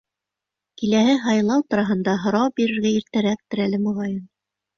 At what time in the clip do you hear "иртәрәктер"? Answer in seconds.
3.01-3.63